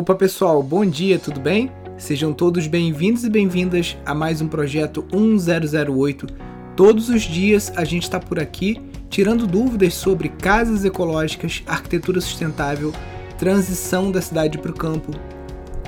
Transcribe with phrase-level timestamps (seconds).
[0.00, 1.70] Opa pessoal, bom dia, tudo bem?
[1.98, 6.26] Sejam todos bem-vindos e bem-vindas a mais um projeto 1008.
[6.74, 12.94] Todos os dias a gente está por aqui tirando dúvidas sobre casas ecológicas, arquitetura sustentável,
[13.38, 15.12] transição da cidade para o campo,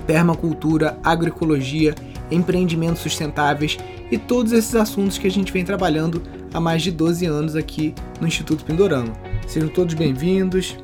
[0.06, 1.94] permacultura, agroecologia,
[2.30, 3.79] empreendimentos sustentáveis
[4.10, 6.22] e todos esses assuntos que a gente vem trabalhando
[6.52, 9.14] há mais de 12 anos aqui no Instituto Pindorama.
[9.46, 10.76] Sejam todos bem-vindos.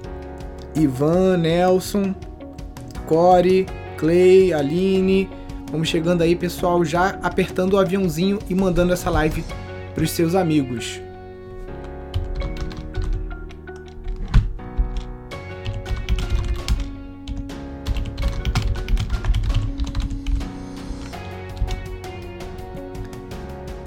[0.75, 2.15] Ivan, Nelson,
[3.09, 3.67] Core,
[3.97, 5.31] Clay, Aline.
[5.73, 9.43] Vamos chegando aí, pessoal, já apertando o aviãozinho e mandando essa live
[9.95, 11.01] para os seus amigos.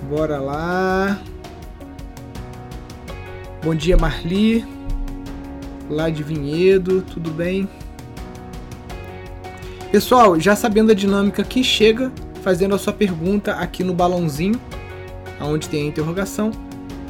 [0.10, 1.22] Bora lá.
[3.64, 4.66] Bom dia, Marli.
[5.90, 7.70] Lá de Vinhedo, tudo bem?
[9.92, 12.10] Pessoal, já sabendo a dinâmica que chega,
[12.42, 14.58] fazendo a sua pergunta aqui no balãozinho,
[15.42, 16.50] onde tem a interrogação,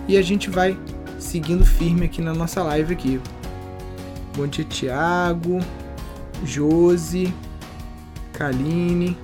[0.08, 0.75] e a gente vai
[1.19, 3.22] seguindo firme aqui na nossa live aqui.
[4.36, 5.59] Bom dia, Thiago,
[6.44, 7.31] Josi,
[8.33, 9.16] Kaline,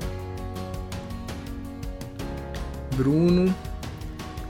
[2.95, 3.51] Bruno.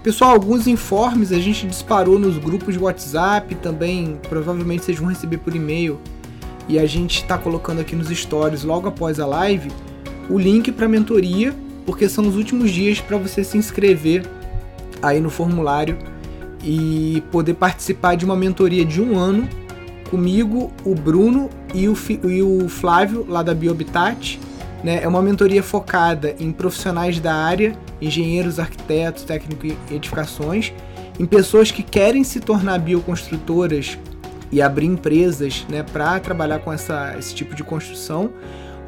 [0.03, 5.37] Pessoal, alguns informes a gente disparou nos grupos de WhatsApp, também provavelmente vocês vão receber
[5.37, 5.97] por e-mail
[6.67, 9.71] e a gente está colocando aqui nos stories logo após a live
[10.29, 14.25] o link para a mentoria, porque são os últimos dias para você se inscrever
[15.01, 15.97] aí no formulário
[16.63, 19.47] e poder participar de uma mentoria de um ano
[20.09, 21.95] comigo, o Bruno e o,
[22.25, 24.39] e o Flávio lá da Biohabitat.
[24.83, 25.01] Né?
[25.01, 30.73] É uma mentoria focada em profissionais da área, engenheiros, arquitetos, técnicos e edificações,
[31.19, 33.97] em pessoas que querem se tornar bioconstrutoras
[34.51, 38.31] e abrir empresas né, para trabalhar com essa, esse tipo de construção,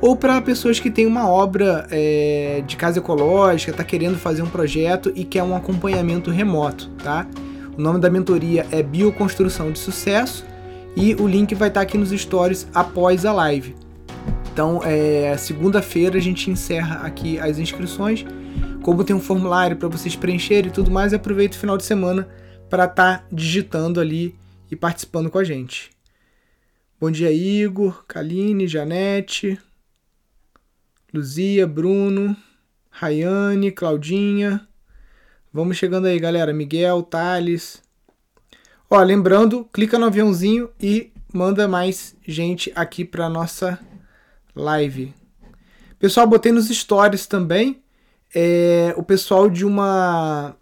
[0.01, 4.49] ou para pessoas que têm uma obra é, de casa ecológica, está querendo fazer um
[4.49, 7.27] projeto e quer um acompanhamento remoto, tá?
[7.77, 10.45] O nome da mentoria é Bioconstrução de Sucesso
[10.95, 13.75] e o link vai estar tá aqui nos stories após a live.
[14.51, 18.25] Então, é, segunda-feira a gente encerra aqui as inscrições.
[18.81, 22.27] Como tem um formulário para vocês preencherem e tudo mais, aproveita o final de semana
[22.69, 24.35] para estar tá digitando ali
[24.69, 25.89] e participando com a gente.
[26.99, 29.59] Bom dia, Igor, Kaline, Janete,
[31.13, 32.35] Luzia, Bruno,
[32.89, 34.67] Rayane, Claudinha.
[35.51, 36.53] Vamos chegando aí, galera.
[36.53, 37.81] Miguel, Thales.
[38.89, 43.79] Ó, lembrando, clica no aviãozinho e manda mais gente aqui para nossa
[44.55, 45.13] live.
[45.97, 47.81] Pessoal, botei nos stories também
[48.33, 50.55] é, o pessoal de uma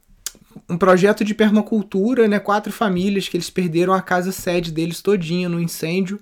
[0.69, 2.39] um projeto de permacultura, né?
[2.39, 6.19] Quatro famílias que eles perderam a casa sede deles todinha no incêndio.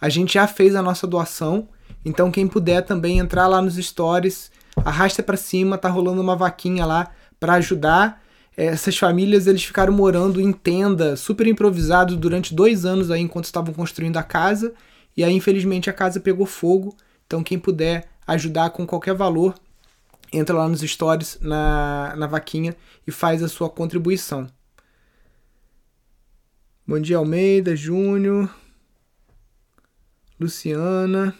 [0.00, 1.68] A gente já fez a nossa doação,
[2.04, 6.84] então quem puder também entrar lá nos stories, arrasta para cima, tá rolando uma vaquinha
[6.84, 8.22] lá para ajudar.
[8.56, 13.72] Essas famílias eles ficaram morando em tenda, super improvisado durante dois anos aí enquanto estavam
[13.72, 14.74] construindo a casa.
[15.16, 16.96] E aí infelizmente a casa pegou fogo.
[17.26, 19.54] Então quem puder ajudar com qualquer valor,
[20.32, 22.74] entra lá nos stories, na, na vaquinha
[23.06, 24.48] e faz a sua contribuição.
[26.86, 28.52] Bom dia, Almeida, Júnior,
[30.40, 31.34] Luciana.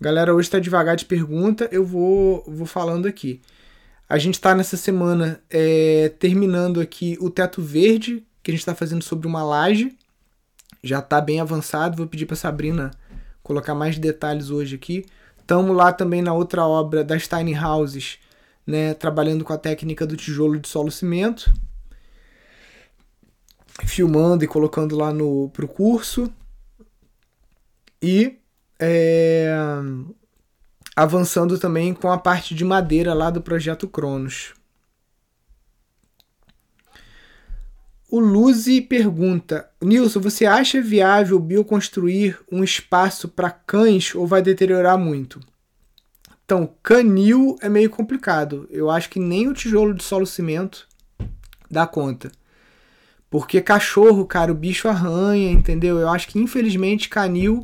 [0.00, 3.40] Galera, hoje está devagar de pergunta, eu vou, vou falando aqui.
[4.08, 8.74] A gente está nessa semana é, terminando aqui o teto verde, que a gente está
[8.74, 9.96] fazendo sobre uma laje.
[10.82, 12.90] Já está bem avançado, vou pedir para Sabrina
[13.42, 15.04] colocar mais detalhes hoje aqui.
[15.38, 18.18] Estamos lá também na outra obra das tiny houses,
[18.66, 21.52] né, trabalhando com a técnica do tijolo de solo cimento,
[23.84, 26.32] filmando e colocando lá no pro curso
[28.00, 28.38] e
[28.80, 29.52] é,
[30.94, 34.54] avançando também com a parte de madeira lá do projeto Cronos.
[38.12, 44.98] O Luzi pergunta: Nilson, você acha viável bioconstruir um espaço para cães ou vai deteriorar
[44.98, 45.40] muito?
[46.44, 48.68] Então, canil é meio complicado.
[48.70, 50.86] Eu acho que nem o tijolo de solo cimento
[51.70, 52.30] dá conta.
[53.30, 55.98] Porque cachorro, cara, o bicho arranha, entendeu?
[55.98, 57.62] Eu acho que infelizmente canil,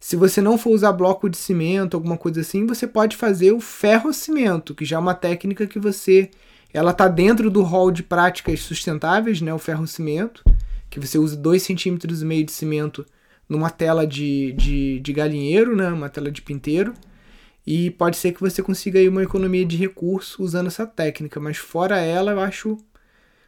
[0.00, 3.60] se você não for usar bloco de cimento, alguma coisa assim, você pode fazer o
[3.60, 6.30] ferro cimento, que já é uma técnica que você
[6.76, 10.44] ela está dentro do rol de práticas sustentáveis, né, o ferro-cimento,
[10.90, 13.06] que você usa 2,5 cm de cimento
[13.48, 16.92] numa tela de, de, de galinheiro, né, uma tela de pinteiro,
[17.66, 21.56] e pode ser que você consiga aí uma economia de recurso usando essa técnica, mas
[21.56, 22.76] fora ela eu acho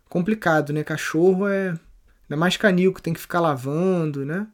[0.08, 0.82] complicado, né?
[0.82, 4.46] Cachorro é ainda mais canil que tem que ficar lavando, né?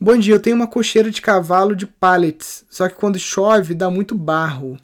[0.00, 3.90] Bom dia, eu tenho uma cocheira de cavalo de pallets, só que quando chove dá
[3.90, 4.78] muito barro.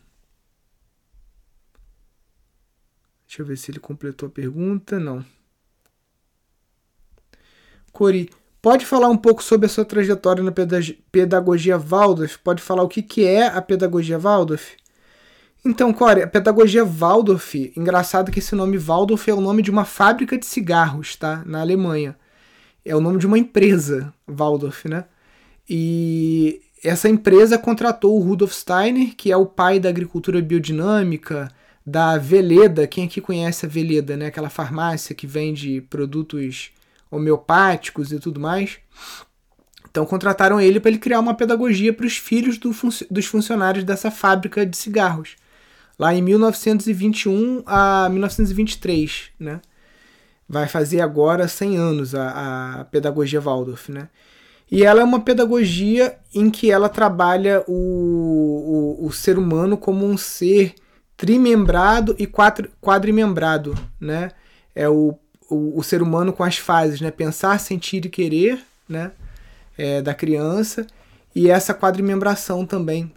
[3.37, 4.99] Deixa eu ver se ele completou a pergunta.
[4.99, 5.23] Não.
[7.93, 8.31] Cori,
[8.63, 10.55] pode falar um pouco sobre a sua trajetória na
[11.13, 12.39] pedagogia Waldorf?
[12.39, 14.77] Pode falar o que, que é a pedagogia Waldorf?
[15.63, 19.85] Então, Core, a pedagogia Waldorf, engraçado que esse nome Waldorf é o nome de uma
[19.85, 21.43] fábrica de cigarros, tá?
[21.45, 22.17] Na Alemanha.
[22.83, 25.05] É o nome de uma empresa, Waldorf, né?
[25.69, 31.53] E essa empresa contratou o Rudolf Steiner, que é o pai da agricultura biodinâmica,
[31.87, 32.87] da Veleda.
[32.87, 34.27] Quem aqui conhece a Veleda, né?
[34.27, 36.73] Aquela farmácia que vende produtos
[37.11, 38.79] homeopáticos e tudo mais.
[39.89, 43.85] Então contrataram ele para ele criar uma pedagogia para os filhos do fun dos funcionários
[43.85, 45.37] dessa fábrica de cigarros,
[45.99, 49.61] lá em 1921 a 1923, né?
[50.49, 54.09] Vai fazer agora 100 anos a, a pedagogia Waldorf, né?
[54.71, 60.05] E ela é uma pedagogia em que ela trabalha o, o, o ser humano como
[60.05, 60.75] um ser
[61.17, 64.31] trimembrado e quatro, quadrimembrado, né?
[64.75, 65.19] É o,
[65.49, 67.11] o, o, ser humano com as fases, né?
[67.11, 69.13] Pensar, sentir e querer, né?
[69.79, 70.87] É, da criança
[71.35, 73.13] e essa quadrimembração também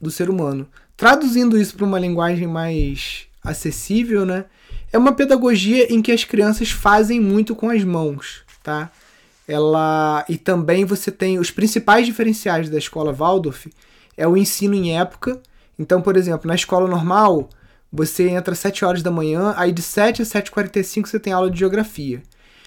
[0.00, 0.68] do ser humano.
[0.96, 4.44] Traduzindo isso para uma linguagem mais acessível, né?
[4.92, 8.90] É uma pedagogia em que as crianças fazem muito com as mãos, tá?
[9.48, 13.72] ela e também você tem os principais diferenciais da escola Waldorf
[14.14, 15.40] é o ensino em época.
[15.78, 17.48] Então, por exemplo, na escola normal,
[17.92, 21.50] você entra às 7 horas da manhã, aí de 7 às 7h45 você tem aula
[21.50, 22.22] de geografia.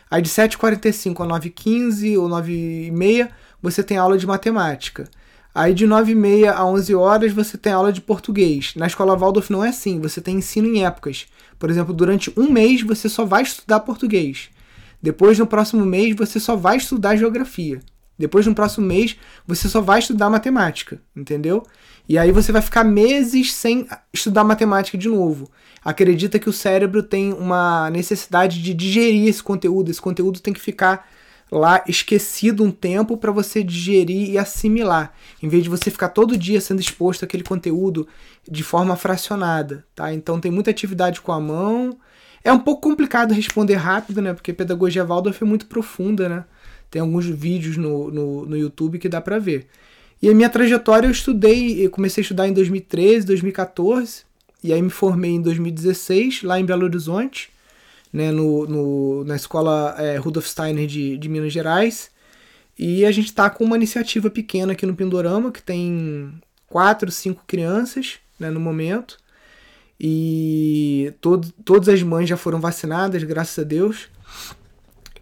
[0.09, 3.29] Aí de 7h45 a 9h15 ou 9h30
[3.61, 5.07] você tem aula de matemática.
[5.53, 8.73] Aí de 9h30 a 11 horas você tem aula de português.
[8.75, 11.27] Na escola Waldorf não é assim, você tem ensino em épocas.
[11.59, 14.49] Por exemplo, durante um mês você só vai estudar português.
[15.01, 17.81] Depois, no próximo mês, você só vai estudar geografia.
[18.21, 21.65] Depois, no próximo mês, você só vai estudar matemática, entendeu?
[22.07, 25.49] E aí você vai ficar meses sem estudar matemática de novo.
[25.83, 29.89] Acredita que o cérebro tem uma necessidade de digerir esse conteúdo.
[29.89, 31.09] Esse conteúdo tem que ficar
[31.51, 36.37] lá esquecido um tempo para você digerir e assimilar, em vez de você ficar todo
[36.37, 38.07] dia sendo exposto àquele conteúdo
[38.49, 40.13] de forma fracionada, tá?
[40.13, 41.97] Então tem muita atividade com a mão,
[42.43, 44.33] é um pouco complicado responder rápido, né?
[44.33, 46.45] Porque pedagogia Waldorf é muito profunda, né?
[46.91, 49.65] Tem alguns vídeos no, no, no YouTube que dá para ver.
[50.21, 54.23] E a minha trajetória eu estudei, eu comecei a estudar em 2013, 2014,
[54.63, 57.49] e aí me formei em 2016, lá em Belo Horizonte,
[58.13, 62.11] né, no, no na escola é, Rudolf Steiner de, de Minas Gerais.
[62.77, 66.33] E a gente está com uma iniciativa pequena aqui no Pindorama, que tem
[66.67, 69.17] quatro, cinco crianças né, no momento.
[69.99, 74.09] E todo, todas as mães já foram vacinadas, graças a Deus.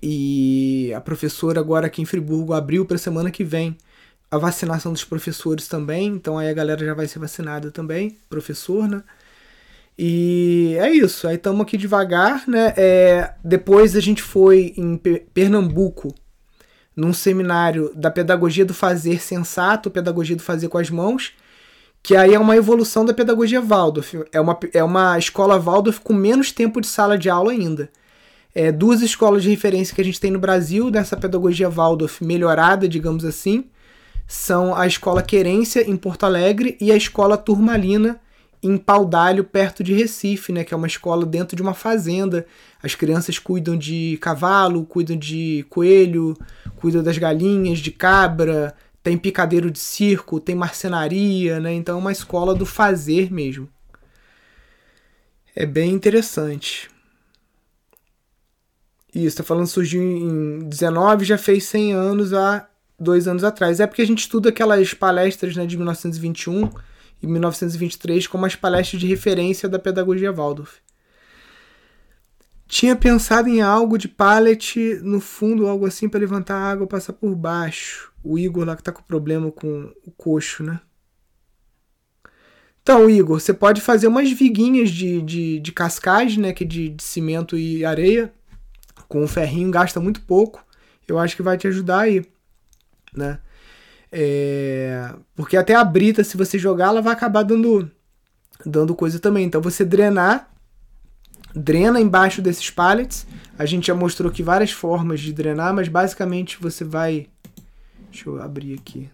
[0.02, 3.78] E a professora agora aqui em Friburgo abriu para semana que vem
[4.32, 6.08] a vacinação dos professores também.
[6.08, 9.04] Então aí a galera já vai ser vacinada também, professor, né?
[9.98, 11.28] E é isso.
[11.28, 12.74] Aí estamos aqui devagar, né?
[12.78, 14.98] É, depois a gente foi em
[15.34, 16.14] Pernambuco
[16.96, 21.34] num seminário da pedagogia do fazer sensato, pedagogia do fazer com as mãos
[22.02, 24.16] que aí é uma evolução da pedagogia Waldorf.
[24.32, 27.90] É uma, é uma escola Waldorf com menos tempo de sala de aula ainda.
[28.54, 32.88] É, duas escolas de referência que a gente tem no Brasil dessa pedagogia Waldorf melhorada,
[32.88, 33.66] digamos assim,
[34.28, 38.20] são a Escola Querência, em Porto Alegre, e a Escola Turmalina,
[38.62, 42.46] em Paudalho, perto de Recife, né, que é uma escola dentro de uma fazenda.
[42.84, 46.38] As crianças cuidam de cavalo, cuidam de coelho,
[46.76, 51.74] cuidam das galinhas, de cabra, tem picadeiro de circo, tem marcenaria, né?
[51.74, 53.68] Então é uma escola do fazer mesmo.
[55.56, 56.90] É bem interessante.
[59.14, 62.68] Isso, tá falando surgiu em 19, já fez 100 anos há
[63.00, 63.80] dois anos atrás.
[63.80, 66.70] É porque a gente estuda aquelas palestras né, de 1921
[67.22, 70.78] e 1923 como as palestras de referência da pedagogia Waldorf.
[72.68, 77.14] Tinha pensado em algo de pallet no fundo, algo assim para levantar a água passar
[77.14, 78.14] por baixo.
[78.24, 80.80] O Igor lá que tá com problema com o coxo, né?
[82.84, 86.54] Então, Igor, você pode fazer umas viguinhas de, de, de cascagem, né?
[86.54, 88.32] Que de, de cimento e areia.
[89.10, 90.66] Com o ferrinho gasta muito pouco.
[91.06, 92.26] Eu acho que vai te ajudar aí,
[93.14, 93.40] né?
[94.12, 95.14] É...
[95.36, 97.92] Porque até a brita, se você jogar, ela vai acabar dando,
[98.66, 99.46] dando coisa também.
[99.46, 100.50] Então, você drenar
[101.54, 103.26] drena embaixo desses pallets.
[103.58, 107.28] A gente já mostrou aqui várias formas de drenar, mas basicamente você vai.
[108.12, 109.10] Deixa eu abrir aqui.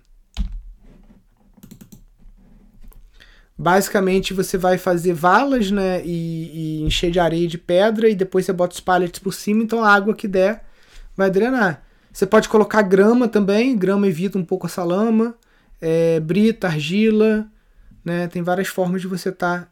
[3.58, 8.16] Basicamente você vai fazer valas, né, e, e, encher de areia e de pedra e
[8.16, 10.66] depois você bota os pallets por cima, então a água que der
[11.16, 11.84] vai drenar.
[12.12, 15.36] Você pode colocar grama também, grama evita um pouco essa lama,
[15.82, 17.50] é, brita, argila,
[18.04, 18.28] né?
[18.28, 19.72] Tem várias formas de você estar tá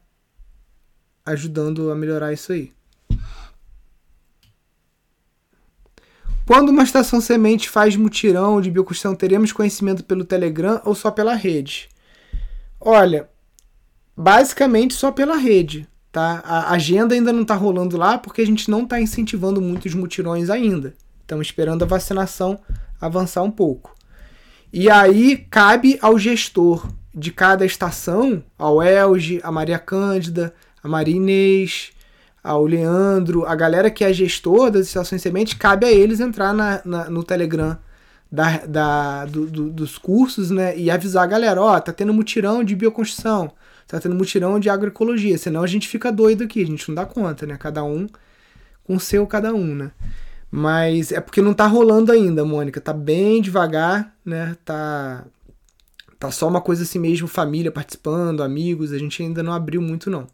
[1.26, 2.74] ajudando a melhorar isso aí.
[6.46, 11.36] Quando uma estação semente faz mutirão de bioconstrução, teremos conhecimento pelo Telegram ou só pela
[11.36, 11.88] rede?
[12.80, 13.30] Olha,
[14.16, 16.42] basicamente só pela rede, tá?
[16.46, 20.50] A agenda ainda não está rolando lá porque a gente não está incentivando muitos mutirões
[20.50, 20.94] ainda.
[21.22, 22.60] Estamos esperando a vacinação
[23.00, 23.96] avançar um pouco.
[24.72, 30.54] E aí cabe ao gestor de cada estação, ao Elge, a Maria Cândida,
[30.84, 31.92] a Maria Inês,
[32.44, 36.82] ao Leandro, a galera que é gestor das estações sementes, cabe a eles entrar na,
[36.84, 37.78] na no Telegram
[38.32, 42.64] da, da, do, do, dos cursos né, e avisar a galera: ó, tá tendo mutirão
[42.64, 43.52] de bioconstrução,
[43.94, 47.06] tá tendo mutirão de agroecologia, senão a gente fica doido aqui, a gente não dá
[47.06, 47.58] conta, né?
[47.60, 48.08] Cada um
[48.84, 49.92] com seu, cada um, né?
[50.50, 52.82] Mas é porque não tá rolando ainda, Mônica.
[52.82, 54.58] Tá bem devagar, né?
[54.66, 55.26] Tá,
[56.18, 58.92] tá só uma coisa assim mesmo, família participando, amigos.
[58.92, 60.28] A gente ainda não abriu muito, não.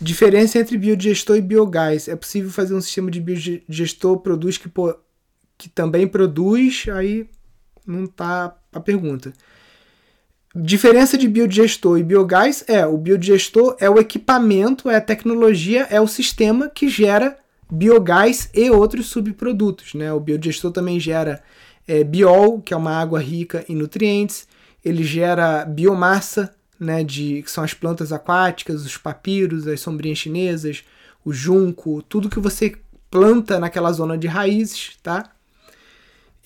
[0.00, 2.08] Diferença entre biodigestor e biogás.
[2.08, 4.70] É possível fazer um sistema de biodigestor produz que,
[5.58, 6.86] que também produz?
[6.94, 7.28] Aí
[7.86, 9.34] não tá a pergunta.
[10.56, 16.00] Diferença de biodigestor e biogás é: o biodigestor é o equipamento, é a tecnologia, é
[16.00, 17.36] o sistema que gera
[17.70, 19.94] biogás e outros subprodutos.
[19.94, 20.12] Né?
[20.12, 21.42] O biodigestor também gera
[21.88, 24.46] é, biol, que é uma água rica em nutrientes,
[24.84, 30.84] ele gera biomassa, né, de, que são as plantas aquáticas, os papiros, as sombrinhas chinesas,
[31.24, 32.76] o junco, tudo que você
[33.10, 35.30] planta naquela zona de raízes, tá?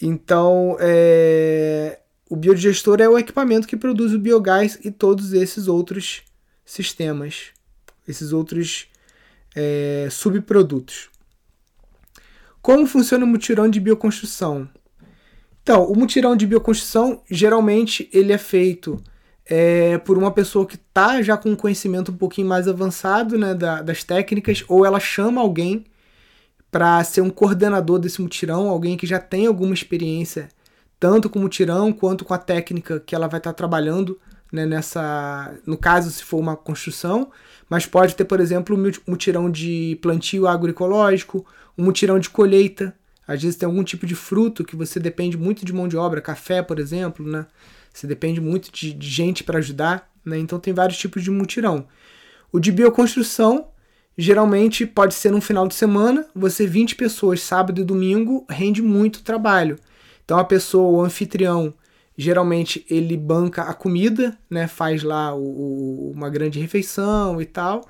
[0.00, 6.22] Então, é, o biodigestor é o equipamento que produz o biogás e todos esses outros
[6.64, 7.52] sistemas,
[8.06, 8.88] esses outros
[9.56, 11.08] é, subprodutos.
[12.60, 14.68] Como funciona o mutirão de bioconstrução?
[15.62, 19.02] Então, o mutirão de bioconstrução geralmente ele é feito
[19.46, 23.54] é, por uma pessoa que está já com um conhecimento um pouquinho mais avançado né,
[23.54, 25.86] da, das técnicas, ou ela chama alguém
[26.70, 30.50] para ser um coordenador desse mutirão, alguém que já tem alguma experiência,
[30.98, 34.18] tanto com o mutirão quanto com a técnica que ela vai estar tá trabalhando
[34.52, 35.54] né, nessa.
[35.66, 37.30] No caso, se for uma construção,
[37.68, 41.44] mas pode ter, por exemplo, um mutirão de plantio agroecológico,
[41.76, 42.94] um mutirão de colheita.
[43.26, 46.20] Às vezes tem algum tipo de fruto que você depende muito de mão de obra,
[46.20, 47.46] café, por exemplo, né?
[47.92, 50.38] Você depende muito de, de gente para ajudar, né?
[50.38, 51.86] Então tem vários tipos de mutirão.
[52.50, 53.68] O de bioconstrução
[54.16, 59.22] geralmente pode ser no final de semana, você 20 pessoas sábado e domingo rende muito
[59.22, 59.78] trabalho.
[60.28, 61.72] Então a pessoa, o anfitrião,
[62.14, 64.66] geralmente ele banca a comida, né?
[64.66, 67.88] Faz lá o, o, uma grande refeição e tal.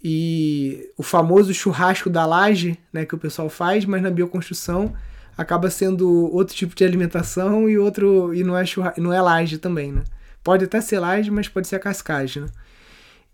[0.00, 4.94] E o famoso churrasco da laje, né, que o pessoal faz, mas na bioconstrução
[5.36, 9.58] acaba sendo outro tipo de alimentação e outro e não é churra, não é laje
[9.58, 10.04] também, né?
[10.44, 12.48] Pode até ser laje, mas pode ser a cascagem, né?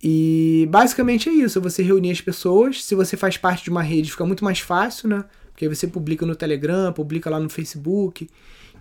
[0.02, 4.10] E basicamente é isso, você reunir as pessoas, se você faz parte de uma rede
[4.10, 5.26] fica muito mais fácil, né?
[5.60, 8.30] Porque aí você publica no Telegram, publica lá no Facebook,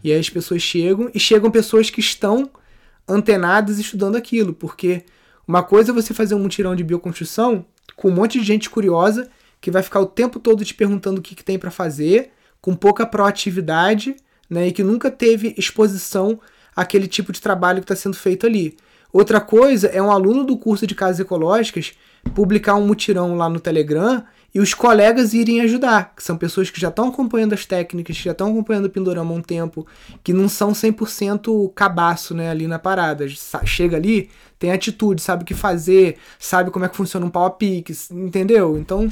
[0.02, 2.50] e aí as pessoas chegam, e chegam pessoas que estão
[3.06, 5.04] antenadas estudando aquilo, porque
[5.46, 7.66] uma coisa é você fazer um mutirão de bioconstrução
[7.98, 11.22] com um monte de gente curiosa que vai ficar o tempo todo te perguntando o
[11.22, 12.32] que, que tem para fazer,
[12.62, 14.16] com pouca proatividade
[14.50, 16.40] né, e que nunca teve exposição
[16.74, 18.78] àquele tipo de trabalho que está sendo feito ali.
[19.12, 21.92] Outra coisa é um aluno do curso de casas ecológicas
[22.34, 26.80] publicar um mutirão lá no Telegram e os colegas irem ajudar, que são pessoas que
[26.80, 29.86] já estão acompanhando as técnicas, que já estão acompanhando o Pindorama há um tempo,
[30.24, 33.28] que não são 100% cabaço né, ali na parada.
[33.64, 37.46] Chega ali, tem atitude, sabe o que fazer, sabe como é que funciona um pau
[37.46, 38.78] a pique, entendeu?
[38.78, 39.10] Então,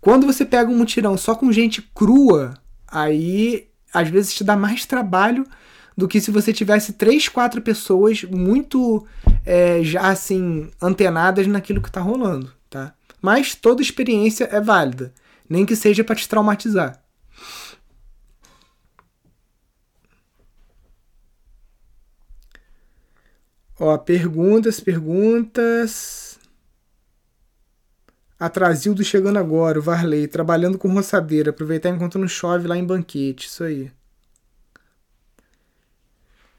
[0.00, 2.54] quando você pega um mutirão só com gente crua,
[2.86, 5.44] aí às vezes te dá mais trabalho
[5.96, 9.04] do que se você tivesse três, quatro pessoas muito
[9.44, 12.55] é, já assim antenadas naquilo que está rolando?
[13.26, 15.12] Mas toda experiência é válida,
[15.48, 17.02] nem que seja para te traumatizar.
[23.80, 26.38] Ó, perguntas, perguntas.
[28.38, 33.48] Atrasildo chegando agora, o Varley, trabalhando com roçadeira, aproveitar enquanto não chove lá em banquete,
[33.48, 33.90] isso aí.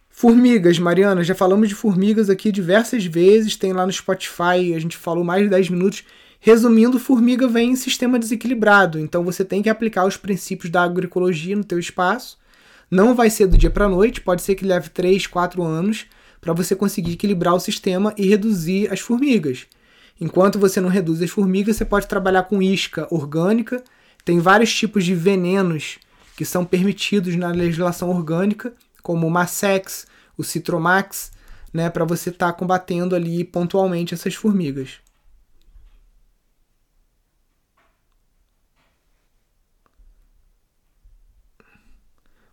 [0.09, 4.97] Formigas, Mariana, já falamos de formigas aqui diversas vezes, tem lá no Spotify, a gente
[4.97, 6.03] falou mais de 10 minutos.
[6.47, 11.53] Resumindo, formiga vem em sistema desequilibrado, então você tem que aplicar os princípios da agroecologia
[11.57, 12.37] no teu espaço.
[12.89, 16.05] Não vai ser do dia para noite, pode ser que leve 3, 4 anos
[16.39, 19.67] para você conseguir equilibrar o sistema e reduzir as formigas.
[20.21, 23.83] Enquanto você não reduz as formigas, você pode trabalhar com isca orgânica.
[24.23, 25.99] Tem vários tipos de venenos
[26.37, 28.71] que são permitidos na legislação orgânica,
[29.03, 31.29] como o Massex, o Citromax,
[31.73, 35.05] né, para você estar tá combatendo ali pontualmente essas formigas.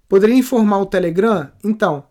[0.08, 1.50] Poderia informar o Telegram?
[1.62, 2.04] Então,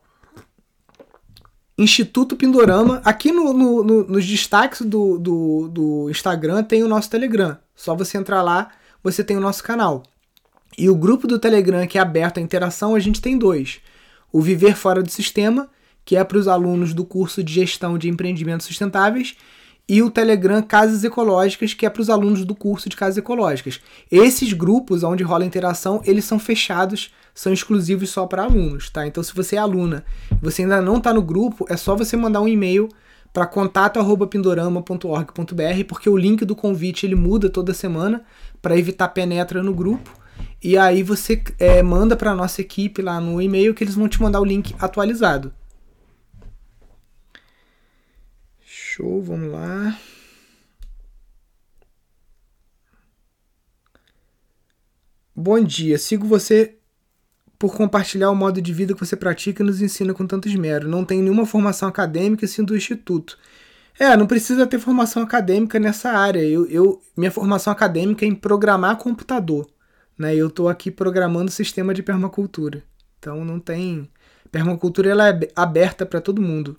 [1.77, 3.01] Instituto Pindorama.
[3.03, 7.57] Aqui no, no, no, nos destaques do, do, do, Instagram tem o nosso Telegram.
[7.75, 8.69] Só você entrar lá,
[9.03, 10.03] você tem o nosso canal.
[10.77, 13.79] E o grupo do Telegram que é aberto à interação, a gente tem dois.
[14.31, 15.69] O Viver Fora do Sistema,
[16.05, 19.35] que é para os alunos do curso de Gestão de Empreendimentos Sustentáveis,
[19.87, 23.81] e o Telegram Casas Ecológicas, que é para os alunos do curso de Casas Ecológicas.
[24.09, 29.07] Esses grupos onde rola interação, eles são fechados, são exclusivos só para alunos, tá?
[29.07, 32.15] Então, se você é aluna e você ainda não está no grupo, é só você
[32.15, 32.87] mandar um e-mail
[33.33, 38.23] para contato@pindorama.org.br, porque o link do convite ele muda toda semana
[38.61, 40.21] para evitar penetra no grupo.
[40.63, 44.21] E aí você é, manda para nossa equipe lá no e-mail que eles vão te
[44.21, 45.51] mandar o link atualizado.
[48.61, 49.99] Show, vamos lá.
[55.35, 56.77] Bom dia, sigo você
[57.63, 60.85] por compartilhar o modo de vida que você pratica e nos ensina com tanto esmero.
[60.85, 63.39] Não tenho nenhuma formação acadêmica, sim do instituto.
[63.97, 66.41] É, não precisa ter formação acadêmica nessa área.
[66.41, 69.65] Eu, eu minha formação acadêmica é em programar computador.
[70.17, 70.35] Né?
[70.35, 72.83] Eu estou aqui programando sistema de permacultura.
[73.17, 74.09] Então não tem.
[74.51, 76.77] Permacultura ela é aberta para todo mundo.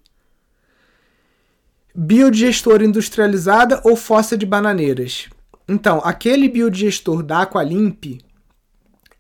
[1.95, 5.31] Biodigestor industrializada ou fossa de bananeiras?
[5.67, 8.21] Então, aquele biodigestor da Aqualimp,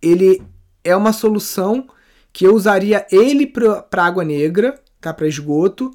[0.02, 0.42] ele
[0.84, 1.86] é uma solução
[2.32, 5.12] que eu usaria ele para água negra, tá?
[5.14, 5.92] Para esgoto,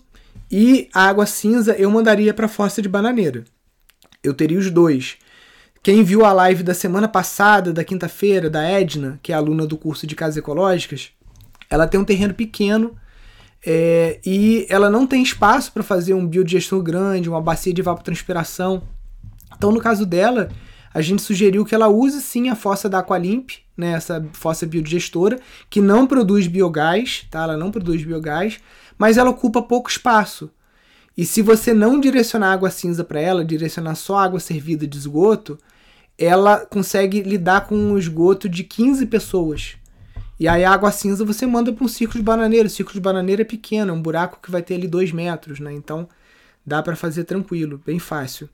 [0.51, 3.43] e a água cinza eu mandaria para fossa de bananeira.
[4.23, 5.17] Eu teria os dois.
[5.81, 9.77] Quem viu a live da semana passada, da quinta-feira, da Edna, que é aluna do
[9.77, 11.11] curso de casas ecológicas,
[11.69, 12.95] ela tem um terreno pequeno
[13.65, 18.83] é, e ela não tem espaço para fazer um biodigestor grande, uma bacia de evapotranspiração.
[19.55, 20.49] Então, no caso dela,
[20.93, 25.39] a gente sugeriu que ela use sim a fossa da Aqualimp, né, essa fossa biodigestora,
[25.69, 27.43] que não produz biogás, tá?
[27.43, 28.59] Ela não produz biogás,
[28.97, 30.51] mas ela ocupa pouco espaço.
[31.17, 35.57] E se você não direcionar água cinza para ela, direcionar só água servida de esgoto,
[36.17, 39.75] ela consegue lidar com um esgoto de 15 pessoas.
[40.37, 42.67] E aí a água cinza você manda para um círculo de bananeira.
[42.67, 45.59] O círculo de bananeira é pequeno, é um buraco que vai ter ali 2 metros,
[45.59, 45.73] né?
[45.73, 46.07] Então
[46.65, 48.49] dá para fazer tranquilo, bem fácil.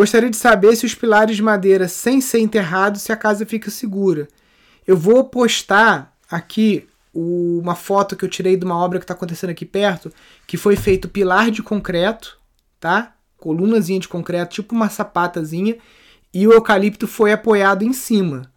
[0.00, 3.70] Gostaria de saber se os pilares de madeira, sem ser enterrados, se a casa fica
[3.70, 4.28] segura.
[4.86, 9.50] Eu vou postar aqui uma foto que eu tirei de uma obra que está acontecendo
[9.50, 10.10] aqui perto,
[10.46, 12.38] que foi feito pilar de concreto,
[12.80, 13.12] tá?
[13.36, 15.76] colunazinha de concreto, tipo uma sapatazinha,
[16.32, 18.50] e o eucalipto foi apoiado em cima.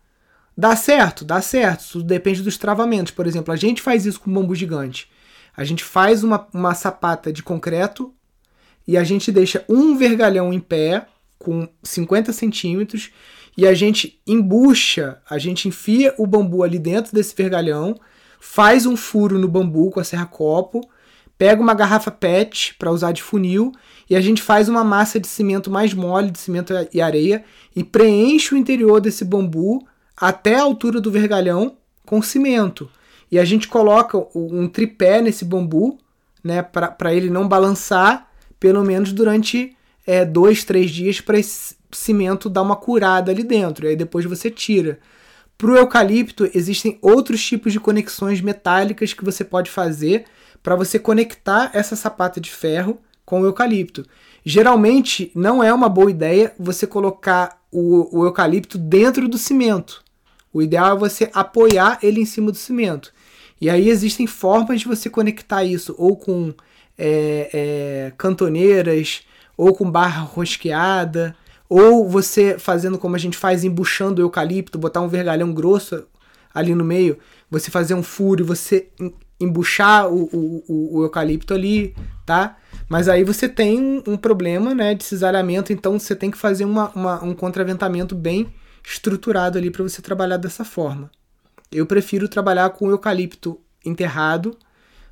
[0.58, 1.26] Dá certo?
[1.26, 1.84] Dá certo.
[1.92, 3.12] Tudo depende dos travamentos.
[3.12, 5.12] Por exemplo, a gente faz isso com bambu gigante.
[5.58, 8.14] A gente faz uma, uma sapata de concreto
[8.88, 11.06] e a gente deixa um vergalhão em pé
[11.38, 13.12] com 50 centímetros
[13.58, 17.96] e a gente embucha, a gente enfia o bambu ali dentro desse vergalhão,
[18.40, 20.82] faz um furo no bambu com a serra-copo,
[21.38, 23.72] pega uma garrafa PET para usar de funil
[24.10, 27.44] e a gente faz uma massa de cimento mais mole, de cimento e areia,
[27.76, 32.90] e preenche o interior desse bambu até a altura do vergalhão com cimento.
[33.32, 35.98] E a gente coloca um tripé nesse bambu,
[36.44, 42.50] né, para ele não balançar, pelo menos durante é, dois, três dias, para esse cimento
[42.50, 43.86] dar uma curada ali dentro.
[43.86, 45.00] E aí depois você tira.
[45.58, 50.26] Para o eucalipto, existem outros tipos de conexões metálicas que você pode fazer
[50.62, 54.06] para você conectar essa sapata de ferro com o eucalipto.
[54.46, 60.04] Geralmente não é uma boa ideia você colocar o, o eucalipto dentro do cimento.
[60.52, 63.14] O ideal é você apoiar ele em cima do cimento.
[63.60, 66.54] E aí existem formas de você conectar isso ou com
[66.98, 69.22] é, é, cantoneiras,
[69.58, 71.36] ou com barra rosqueada,
[71.70, 76.06] ou você fazendo como a gente faz, embuchando o eucalipto, botar um vergalhão grosso
[76.54, 77.18] ali no meio,
[77.50, 78.90] você fazer um furo e você
[79.40, 82.58] embuchar o, o, o eucalipto ali, tá?
[82.88, 86.66] Mas aí você tem um, um, problema né, de cisalhamento, então você tem que fazer
[86.66, 91.10] uma, uma um contraventamento bem estruturado ali para você trabalhar dessa forma.
[91.72, 94.56] Eu prefiro trabalhar com o eucalipto enterrado,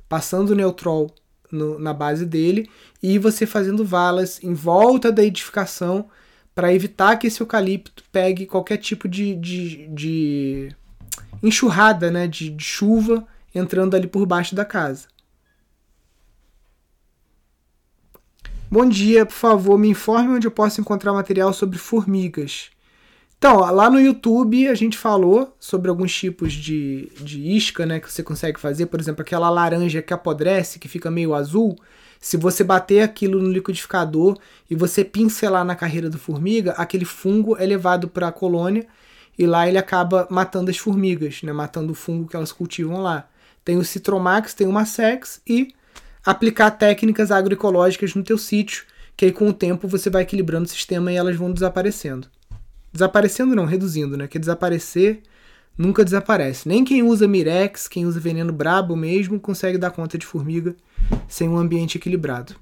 [0.08, 1.12] passando o neutrol
[1.52, 2.68] no, na base dele
[3.02, 6.08] e você fazendo valas em volta da edificação
[6.54, 10.68] para evitar que esse eucalipto pegue qualquer tipo de, de, de
[11.42, 15.06] enxurrada né, de, de chuva entrando ali por baixo da casa.
[18.70, 22.70] Bom dia, por favor, me informe onde eu posso encontrar material sobre formigas.
[23.42, 28.08] Então, lá no YouTube a gente falou sobre alguns tipos de, de isca, né, que
[28.08, 28.86] você consegue fazer.
[28.86, 31.76] Por exemplo, aquela laranja que apodrece, que fica meio azul.
[32.20, 34.38] Se você bater aquilo no liquidificador
[34.70, 38.86] e você pincelar na carreira do formiga, aquele fungo é levado para a colônia
[39.36, 43.28] e lá ele acaba matando as formigas, né, matando o fungo que elas cultivam lá.
[43.64, 45.74] Tem o Citromax, tem o Massex e
[46.24, 48.84] aplicar técnicas agroecológicas no teu sítio,
[49.16, 52.28] que aí com o tempo você vai equilibrando o sistema e elas vão desaparecendo.
[52.92, 54.28] Desaparecendo não, reduzindo, né?
[54.28, 55.22] Que desaparecer
[55.76, 56.68] nunca desaparece.
[56.68, 60.76] Nem quem usa mirex, quem usa veneno brabo mesmo, consegue dar conta de formiga
[61.26, 62.54] sem um ambiente equilibrado.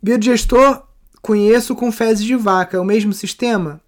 [0.00, 0.86] Biodigestor
[1.20, 2.76] conheço com fezes de vaca.
[2.76, 3.80] É o mesmo sistema?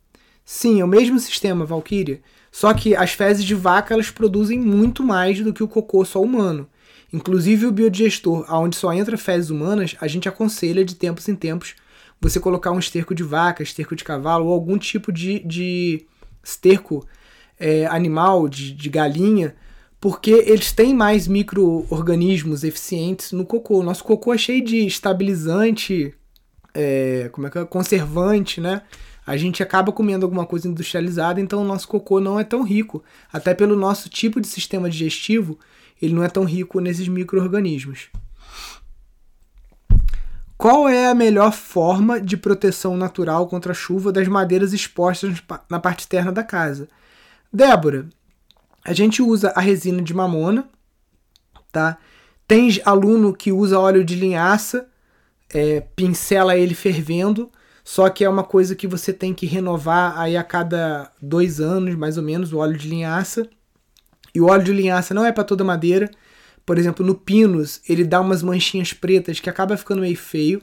[0.45, 2.21] Sim, é o mesmo sistema, Valkyria.
[2.51, 6.21] Só que as fezes de vaca elas produzem muito mais do que o cocô só
[6.21, 6.69] humano.
[7.13, 11.75] Inclusive o biodigestor, onde só entra fezes humanas, a gente aconselha de tempos em tempos
[12.21, 16.05] você colocar um esterco de vaca, esterco de cavalo ou algum tipo de, de
[16.45, 17.07] esterco
[17.59, 19.55] é, animal, de, de galinha,
[19.99, 23.81] porque eles têm mais micro-organismos eficientes no cocô.
[23.81, 26.15] O nosso cocô é cheio de estabilizante,
[26.75, 27.65] é, como é que é?
[27.65, 28.83] conservante, né?
[29.27, 33.03] A gente acaba comendo alguma coisa industrializada, então o nosso cocô não é tão rico.
[33.33, 35.59] Até pelo nosso tipo de sistema digestivo,
[36.01, 38.09] ele não é tão rico nesses micro-organismos.
[40.57, 45.81] Qual é a melhor forma de proteção natural contra a chuva das madeiras expostas na
[45.81, 46.87] parte externa da casa?
[47.51, 48.09] Débora,
[48.85, 50.69] a gente usa a resina de mamona,
[51.73, 51.97] tá?
[52.47, 54.87] Tem aluno que usa óleo de linhaça,
[55.49, 57.51] é, pincela ele fervendo,
[57.83, 61.95] só que é uma coisa que você tem que renovar aí a cada dois anos,
[61.95, 63.49] mais ou menos, o óleo de linhaça.
[64.35, 66.11] E o óleo de linhaça não é para toda madeira.
[66.65, 70.63] Por exemplo, no pinus, ele dá umas manchinhas pretas que acaba ficando meio feio.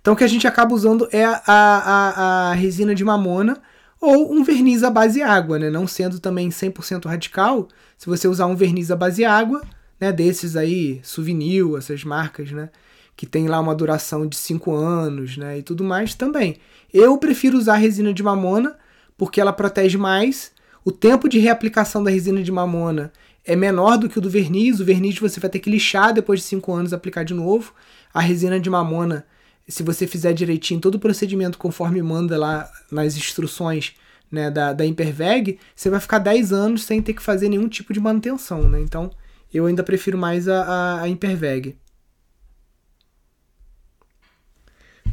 [0.00, 3.62] Então o que a gente acaba usando é a, a, a resina de mamona
[4.00, 5.70] ou um verniz à base água, né?
[5.70, 9.62] Não sendo também 100% radical, se você usar um verniz à base água,
[10.00, 12.68] né, desses aí, Souvenir, essas marcas, né,
[13.16, 16.56] que tem lá uma duração de 5 anos, né, e tudo mais também.
[16.92, 18.76] Eu prefiro usar resina de mamona
[19.16, 20.51] porque ela protege mais
[20.84, 23.12] o tempo de reaplicação da resina de mamona
[23.44, 24.80] é menor do que o do verniz.
[24.80, 27.72] O verniz você vai ter que lixar depois de 5 anos aplicar de novo.
[28.12, 29.24] A resina de mamona,
[29.68, 33.94] se você fizer direitinho todo o procedimento conforme manda lá nas instruções
[34.30, 37.92] né, da, da Imperveg, você vai ficar 10 anos sem ter que fazer nenhum tipo
[37.92, 38.68] de manutenção.
[38.68, 38.80] Né?
[38.80, 39.10] Então
[39.52, 41.76] eu ainda prefiro mais a, a, a Imperveg.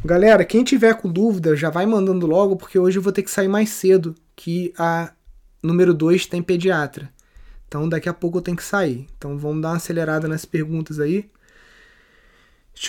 [0.02, 3.30] Galera, quem tiver com dúvida, já vai mandando logo, porque hoje eu vou ter que
[3.30, 5.12] sair mais cedo que a
[5.62, 7.10] número 2 tem pediatra.
[7.68, 9.06] Então daqui a pouco eu tenho que sair.
[9.16, 11.30] Então vamos dar uma acelerada nas perguntas aí.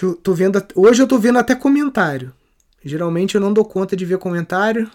[0.01, 2.33] Eu, tô vendo, hoje eu tô vendo até comentário.
[2.83, 4.89] Geralmente eu não dou conta de ver comentário.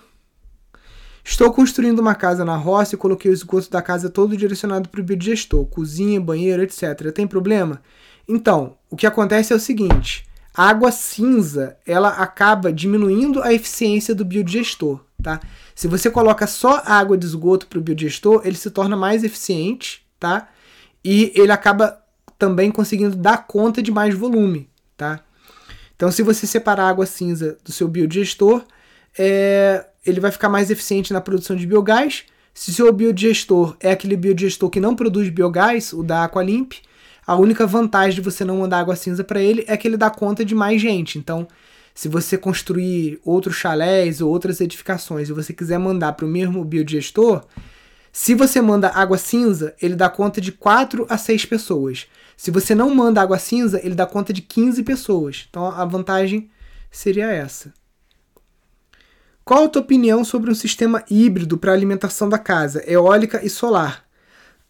[1.22, 5.00] Estou construindo uma casa na roça e coloquei o esgoto da casa todo direcionado para
[5.00, 7.12] o biodigestor, cozinha, banheiro, etc.
[7.12, 7.82] Tem problema?
[8.28, 10.25] Então, o que acontece é o seguinte:
[10.56, 15.40] água cinza ela acaba diminuindo a eficiência do biodigestor, tá?
[15.74, 20.06] Se você coloca só água de esgoto para o biodigestor, ele se torna mais eficiente,
[20.18, 20.48] tá?
[21.04, 22.02] E ele acaba
[22.38, 25.20] também conseguindo dar conta de mais volume, tá?
[25.94, 28.64] Então, se você separar a água cinza do seu biodigestor,
[29.18, 32.24] é, ele vai ficar mais eficiente na produção de biogás.
[32.52, 36.74] Se seu biodigestor é aquele biodigestor que não produz biogás, o da Aqualimp,
[37.26, 40.08] a única vantagem de você não mandar água cinza para ele é que ele dá
[40.08, 41.18] conta de mais gente.
[41.18, 41.48] Então,
[41.92, 46.64] se você construir outros chalés ou outras edificações e você quiser mandar para o mesmo
[46.64, 47.44] biodigestor,
[48.12, 52.06] se você manda água cinza, ele dá conta de 4 a 6 pessoas.
[52.36, 55.46] Se você não manda água cinza, ele dá conta de 15 pessoas.
[55.50, 56.48] Então a vantagem
[56.90, 57.74] seria essa.
[59.44, 64.05] Qual a tua opinião sobre um sistema híbrido para alimentação da casa, eólica e solar?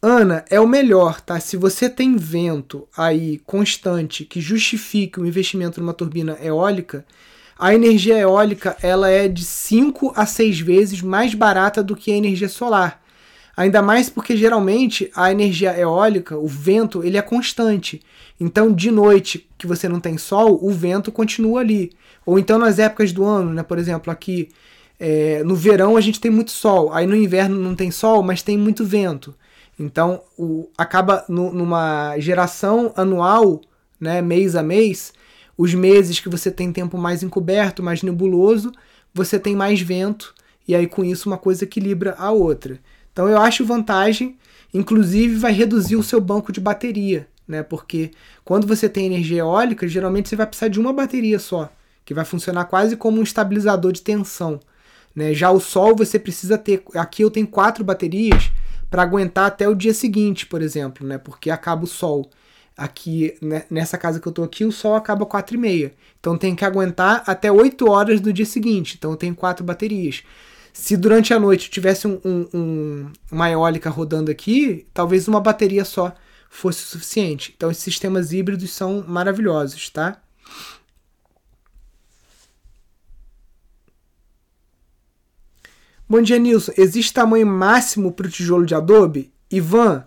[0.02, 1.40] Ana, é o melhor, tá?
[1.40, 7.04] Se você tem vento aí constante que justifique o investimento numa turbina eólica,
[7.58, 12.16] a energia eólica ela é de 5 a 6 vezes mais barata do que a
[12.16, 13.02] energia solar.
[13.56, 18.02] Ainda mais porque geralmente a energia eólica, o vento, ele é constante.
[18.38, 21.92] Então, de noite que você não tem sol, o vento continua ali.
[22.26, 23.62] Ou então nas épocas do ano, né?
[23.62, 24.50] Por exemplo, aqui
[25.00, 28.42] é, no verão a gente tem muito sol, aí no inverno não tem sol, mas
[28.42, 29.34] tem muito vento.
[29.78, 33.60] Então, o, acaba no, numa geração anual,
[34.00, 35.12] né, mês a mês,
[35.56, 38.72] os meses que você tem tempo mais encoberto, mais nebuloso,
[39.12, 40.34] você tem mais vento,
[40.66, 42.78] e aí com isso uma coisa equilibra a outra.
[43.12, 44.36] Então eu acho vantagem.
[44.74, 47.62] inclusive vai reduzir o seu banco de bateria, né?
[47.62, 48.10] Porque
[48.44, 51.72] quando você tem energia eólica, geralmente você vai precisar de uma bateria só,
[52.04, 54.60] que vai funcionar quase como um estabilizador de tensão.
[55.14, 55.32] Né?
[55.32, 56.82] Já o sol você precisa ter.
[56.94, 58.50] Aqui eu tenho quatro baterias
[58.90, 61.18] para aguentar até o dia seguinte, por exemplo, né?
[61.18, 62.30] Porque acaba o sol.
[62.76, 65.94] Aqui, né, nessa casa que eu tô aqui, o sol acaba 4 e meia.
[66.20, 68.96] Então tem que aguentar até 8 horas do dia seguinte.
[68.98, 70.22] Então tenho quatro baterias.
[70.74, 75.86] Se durante a noite tivesse um, um, um, uma eólica rodando aqui, talvez uma bateria
[75.86, 76.14] só
[76.50, 77.54] fosse suficiente.
[77.56, 80.20] Então esses sistemas híbridos são maravilhosos, tá?
[86.08, 86.70] Bom dia, Nilson.
[86.78, 89.32] Existe tamanho máximo para o tijolo de adobe?
[89.50, 90.04] Ivan,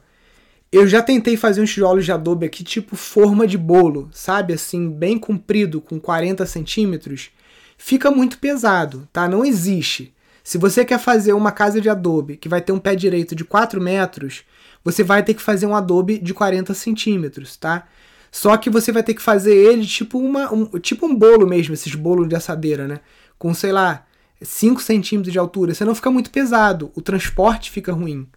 [0.71, 4.53] eu já tentei fazer um tijolo de adobe aqui, tipo forma de bolo, sabe?
[4.53, 7.31] Assim, bem comprido, com 40 centímetros.
[7.77, 9.27] Fica muito pesado, tá?
[9.27, 10.13] Não existe.
[10.41, 13.43] Se você quer fazer uma casa de adobe que vai ter um pé direito de
[13.43, 14.45] 4 metros,
[14.81, 17.85] você vai ter que fazer um adobe de 40 centímetros, tá?
[18.31, 21.73] Só que você vai ter que fazer ele tipo, uma, um, tipo um bolo mesmo,
[21.73, 23.01] esses bolos de assadeira, né?
[23.37, 24.05] Com, sei lá,
[24.41, 25.73] 5 centímetros de altura.
[25.73, 28.27] Você não fica muito pesado, o transporte fica ruim.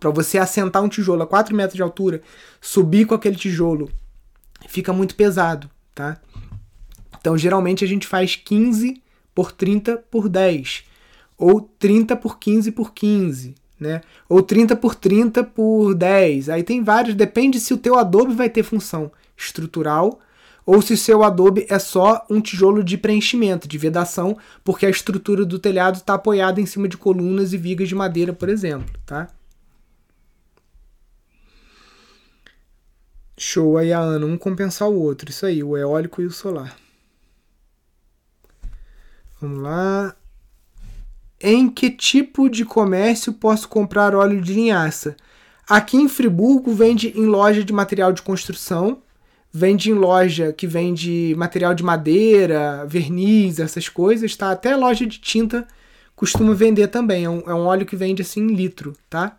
[0.00, 2.22] Para você assentar um tijolo a 4 metros de altura,
[2.60, 3.90] subir com aquele tijolo,
[4.68, 6.20] fica muito pesado, tá?
[7.18, 9.02] Então, geralmente a gente faz 15
[9.34, 10.84] por 30 por 10,
[11.36, 14.00] ou 30 por 15 por 15, né?
[14.28, 16.48] Ou 30 por 30 por 10.
[16.48, 20.20] Aí tem vários, depende se o teu adobe vai ter função estrutural
[20.66, 25.44] ou se seu adobe é só um tijolo de preenchimento, de vedação, porque a estrutura
[25.44, 29.28] do telhado está apoiada em cima de colunas e vigas de madeira, por exemplo, tá?
[33.38, 35.30] Show aí a Ana, um compensar o outro.
[35.30, 36.74] Isso aí, o eólico e o solar.
[39.40, 40.16] Vamos lá.
[41.38, 45.14] Em que tipo de comércio posso comprar óleo de linhaça?
[45.68, 49.02] Aqui em Friburgo vende em loja de material de construção,
[49.56, 54.50] vende em loja que vende material de madeira, verniz, essas coisas, tá?
[54.50, 55.66] Até loja de tinta
[56.14, 57.24] costuma vender também.
[57.24, 59.38] É um, é um óleo que vende assim em litro, tá?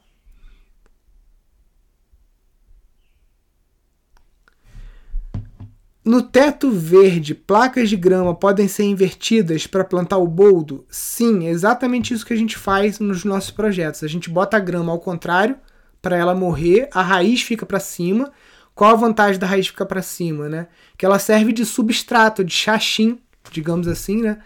[6.03, 10.83] No teto verde, placas de grama podem ser invertidas para plantar o boldo?
[10.89, 14.03] Sim, é exatamente isso que a gente faz nos nossos projetos.
[14.03, 15.57] A gente bota a grama ao contrário
[16.01, 18.31] para ela morrer, a raiz fica para cima.
[18.77, 20.67] Qual a vantagem da raiz ficar para cima, né?
[20.95, 23.19] Que ela serve de substrato, de chachim,
[23.51, 24.39] digamos assim, né?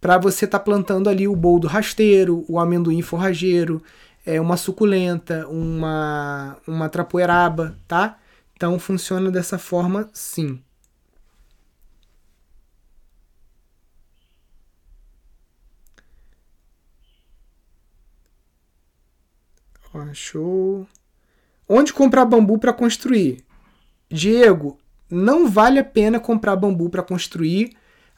[0.00, 3.82] Para você estar tá plantando ali o boldo rasteiro, o amendoim forrageiro,
[4.24, 8.18] é uma suculenta, uma uma trapoeraba, tá?
[8.56, 10.58] Então funciona dessa forma, sim.
[19.92, 20.88] Achou.
[21.68, 23.44] Onde comprar bambu para construir?
[24.10, 24.78] Diego,
[25.10, 27.72] não vale a pena comprar bambu para construir,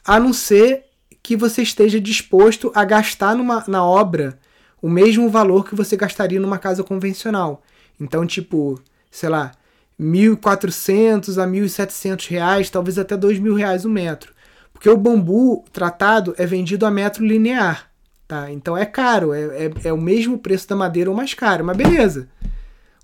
[0.05, 0.85] a não ser
[1.23, 4.39] que você esteja disposto a gastar numa, na obra
[4.81, 7.63] o mesmo valor que você gastaria numa casa convencional.
[8.01, 9.53] Então, tipo, sei lá,
[10.01, 14.33] 1.400 a 1.700 reais, talvez até 2.000 reais o metro.
[14.73, 17.91] Porque o bambu tratado é vendido a metro linear.
[18.29, 18.51] Tá?
[18.51, 21.77] Então é caro, é, é, é, o mesmo preço da madeira ou mais caro, mas
[21.77, 22.29] beleza.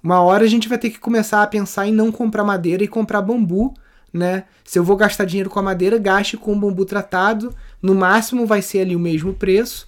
[0.03, 2.88] Uma hora a gente vai ter que começar a pensar em não comprar madeira e
[2.88, 3.73] comprar bambu,
[4.12, 4.45] né?
[4.65, 8.61] Se eu vou gastar dinheiro com a madeira, gaste com bambu tratado, no máximo vai
[8.61, 9.87] ser ali o mesmo preço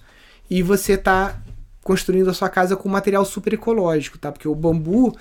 [0.49, 1.37] e você tá
[1.83, 4.31] construindo a sua casa com material super ecológico, tá?
[4.31, 5.15] Porque o bambu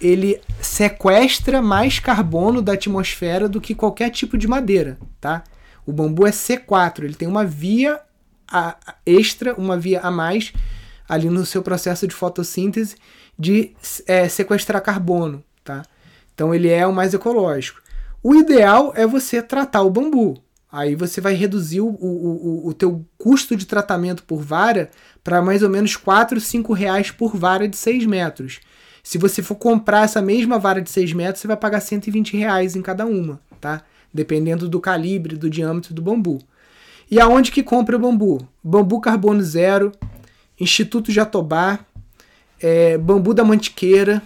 [0.00, 5.44] ele sequestra mais carbono da atmosfera do que qualquer tipo de madeira, tá?
[5.86, 8.00] O bambu é C4, ele tem uma via
[8.50, 8.76] a,
[9.06, 10.52] extra, uma via a mais
[11.08, 12.96] ali no seu processo de fotossíntese
[13.38, 13.74] de
[14.06, 15.82] é, sequestrar carbono, tá?
[16.34, 17.80] Então ele é o mais ecológico.
[18.22, 20.42] O ideal é você tratar o bambu.
[20.70, 24.90] Aí você vai reduzir o, o, o, o teu custo de tratamento por vara
[25.22, 28.60] para mais ou menos 4, 5 reais por vara de 6 metros.
[29.02, 32.74] Se você for comprar essa mesma vara de 6 metros, você vai pagar 120 reais
[32.74, 33.82] em cada uma, tá?
[34.14, 36.38] Dependendo do calibre, do diâmetro do bambu.
[37.10, 38.46] E aonde que compra bambu?
[38.64, 39.92] Bambu Carbono Zero,
[40.58, 41.80] Instituto Jatobá,
[42.62, 44.22] é, Bambu da Mantiqueira,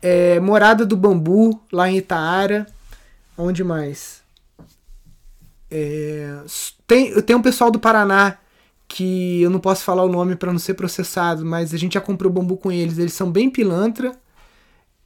[0.00, 2.66] é, Morada do Bambu, lá em Itaara.
[3.36, 4.22] Onde mais?
[5.70, 6.38] É,
[6.86, 8.38] tem, tem um pessoal do Paraná
[8.86, 12.00] que eu não posso falar o nome para não ser processado, mas a gente já
[12.00, 12.98] comprou bambu com eles.
[12.98, 14.12] Eles são bem pilantra.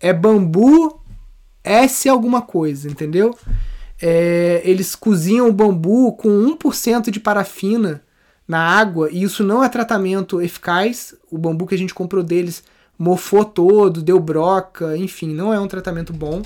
[0.00, 1.00] É bambu
[1.62, 3.36] S alguma coisa, entendeu?
[4.00, 8.02] é, eles cozinham o bambu com 1% de parafina
[8.46, 11.14] na água, e isso não é tratamento eficaz.
[11.30, 12.62] O bambu que a gente comprou deles
[12.98, 16.42] mofou todo, deu broca, enfim, não é um tratamento bom.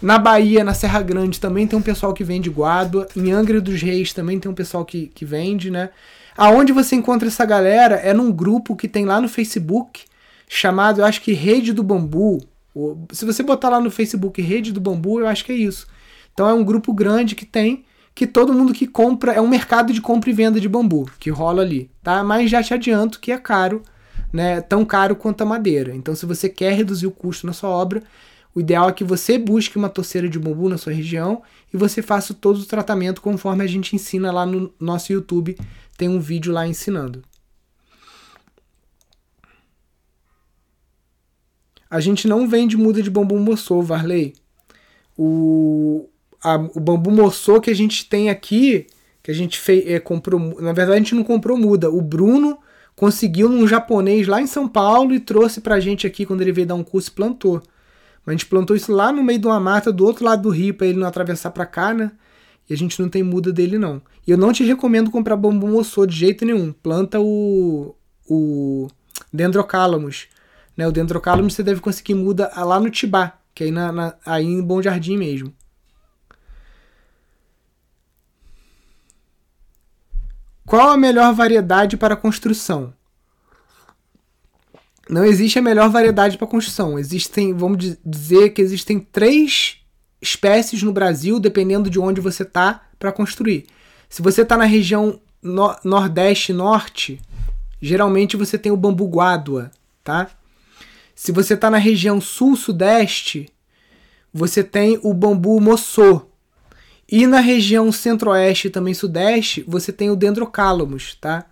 [0.00, 3.08] Na Bahia, na Serra Grande, também tem um pessoal que vende guádua.
[3.16, 5.90] Em Angra dos Reis também tem um pessoal que, que vende, né?
[6.36, 10.04] Aonde você encontra essa galera é num grupo que tem lá no Facebook,
[10.48, 12.38] chamado, eu acho que Rede do Bambu.
[13.10, 15.88] Se você botar lá no Facebook Rede do Bambu, eu acho que é isso.
[16.32, 17.84] Então é um grupo grande que tem,
[18.18, 21.30] que todo mundo que compra, é um mercado de compra e venda de bambu que
[21.30, 22.24] rola ali, tá?
[22.24, 23.80] Mas já te adianto que é caro,
[24.32, 24.60] né?
[24.60, 25.94] Tão caro quanto a madeira.
[25.94, 28.02] Então se você quer reduzir o custo na sua obra,
[28.52, 32.02] o ideal é que você busque uma torceira de bambu na sua região e você
[32.02, 35.56] faça todo o tratamento conforme a gente ensina lá no nosso YouTube.
[35.96, 37.22] Tem um vídeo lá ensinando.
[41.88, 44.34] A gente não vende muda de bambu moçô, Varley.
[45.16, 46.08] O,
[46.42, 48.86] a, o bambu moçô que a gente tem aqui,
[49.22, 50.40] que a gente fez, é, comprou.
[50.60, 51.90] Na verdade, a gente não comprou muda.
[51.90, 52.58] O Bruno
[52.96, 56.66] conseguiu num japonês lá em São Paulo e trouxe pra gente aqui quando ele veio
[56.66, 57.62] dar um curso e plantou.
[58.24, 60.50] Mas a gente plantou isso lá no meio de uma mata do outro lado do
[60.50, 62.12] rio para ele não atravessar para cá, né?
[62.68, 64.02] E a gente não tem muda dele não.
[64.26, 66.72] E eu não te recomendo comprar bambu moçô de jeito nenhum.
[66.72, 67.94] Planta o
[68.28, 68.88] o
[69.32, 70.28] Dendrocalamus.
[70.76, 70.86] Né?
[70.86, 74.44] O Dendrocalamus você deve conseguir muda lá no Tibá, que é aí, na, na, aí
[74.44, 75.52] em Bom Jardim mesmo.
[80.68, 82.92] Qual a melhor variedade para construção?
[85.08, 86.98] não existe a melhor variedade para construção.
[86.98, 89.78] Existem, vamos dizer que existem três
[90.20, 93.66] espécies no Brasil, dependendo de onde você tá, para construir.
[94.08, 97.20] Se você está na região no Nordeste Norte,
[97.80, 99.70] geralmente você tem o bambu guádua,
[100.04, 100.28] tá?
[101.14, 103.48] Se você está na região Sul-Sudeste,
[104.32, 106.26] você tem o bambu moçô.
[107.10, 111.46] E na região Centro-Oeste e também Sudeste, você tem o Dendrocalamus, tá?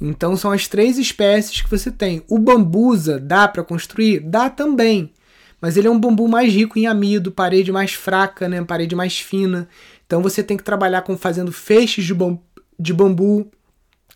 [0.00, 2.22] Então são as três espécies que você tem.
[2.28, 4.20] O bambusa dá para construir?
[4.20, 5.12] Dá também.
[5.60, 8.62] Mas ele é um bambu mais rico em amido, parede mais fraca, né?
[8.62, 9.68] parede mais fina.
[10.06, 12.42] Então você tem que trabalhar com fazendo feixes de, bambu,
[12.78, 13.50] de bambu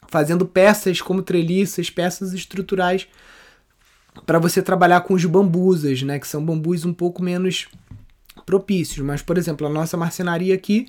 [0.08, 3.08] fazendo peças como treliças, peças estruturais
[4.26, 7.68] para você trabalhar com os bambusas, né, que são bambus um pouco menos
[8.48, 9.04] propícios.
[9.04, 10.86] Mas, por exemplo, a nossa marcenaria aqui,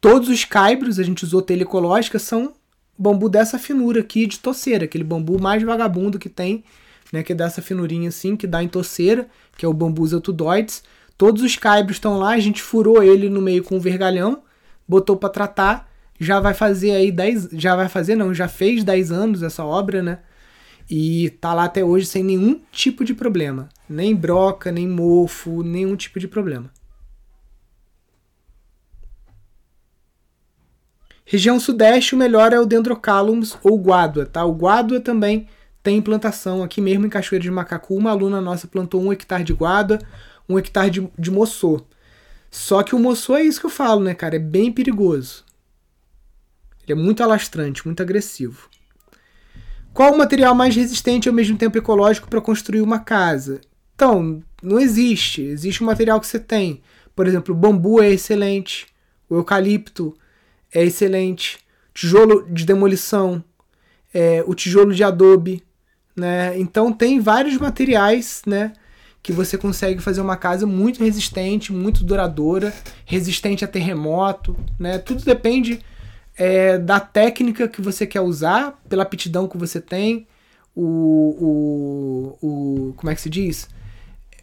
[0.00, 2.54] todos os caibros, a gente usou telha ecológica, são
[2.98, 6.64] bambu dessa finura aqui de toceira, aquele bambu mais vagabundo que tem,
[7.12, 10.82] né, que é dessa finurinha assim, que dá em toceira, que é o bambus altudoides.
[11.16, 14.42] Todos os caibros estão lá, a gente furou ele no meio com um vergalhão,
[14.88, 19.12] botou para tratar, já vai fazer aí 10, já vai fazer não, já fez 10
[19.12, 20.18] anos essa obra, né?
[20.90, 25.94] E tá lá até hoje sem nenhum tipo de problema, nem broca, nem mofo, nenhum
[25.94, 26.70] tipo de problema.
[31.30, 34.46] Região Sudeste, o melhor é o Dendrocalamus ou Guádua, tá?
[34.46, 35.46] O Guádua também
[35.82, 37.94] tem plantação aqui mesmo em Cachoeira de Macacu.
[37.94, 39.98] Uma aluna nossa plantou um hectare de guada,
[40.48, 41.84] um hectare de, de moçô.
[42.50, 44.36] Só que o moçô é isso que eu falo, né, cara?
[44.36, 45.44] É bem perigoso.
[46.84, 48.70] Ele é muito alastrante, muito agressivo.
[49.92, 53.60] Qual o material mais resistente e ao mesmo tempo ecológico para construir uma casa?
[53.94, 55.42] Então, não existe.
[55.42, 56.80] Existe um material que você tem.
[57.14, 58.86] Por exemplo, o bambu é excelente,
[59.28, 60.16] o eucalipto
[60.72, 61.58] é excelente.
[61.94, 63.42] Tijolo de demolição,
[64.12, 65.62] é, o tijolo de adobe,
[66.14, 66.58] né?
[66.58, 68.72] Então tem vários materiais, né?
[69.22, 72.72] Que você consegue fazer uma casa muito resistente, muito duradoura,
[73.04, 74.98] resistente a terremoto, né?
[74.98, 75.80] Tudo depende
[76.36, 80.26] é, da técnica que você quer usar, pela aptidão que você tem,
[80.74, 83.68] o, o, o como é que se diz?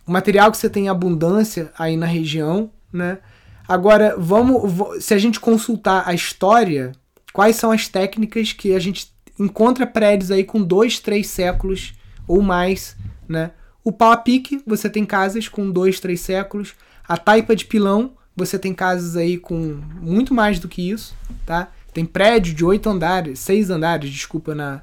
[0.06, 3.20] O material que você tem em abundância aí na região, né?
[3.68, 5.04] Agora, vamos.
[5.04, 6.92] Se a gente consultar a história,
[7.34, 11.94] quais são as técnicas que a gente encontra prédios aí com dois, três séculos
[12.28, 12.96] ou mais,
[13.28, 13.52] né?
[13.84, 16.74] O pau a pique, você tem casas com dois, três séculos.
[17.08, 21.72] A taipa de pilão, você tem casas aí com muito mais do que isso, tá?
[21.94, 24.82] Tem prédio de oito andares, seis andares, desculpa, na,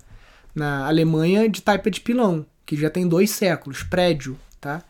[0.55, 4.83] na Alemanha de taipa de pilão, que já tem dois séculos, prédio, tá?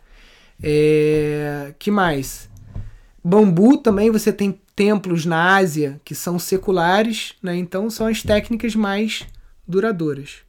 [0.62, 2.48] É, que mais?
[3.24, 7.56] Bambu também você tem templos na Ásia que são seculares, né?
[7.56, 9.26] então são as técnicas mais
[9.66, 10.42] duradouras.